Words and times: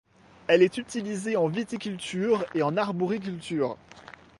Elle 0.47 0.63
est 0.63 0.79
utilisée 0.79 1.37
en 1.37 1.47
viticulture 1.47 2.43
et 2.55 2.63
en 2.63 2.75
arboriculture. 2.75 3.77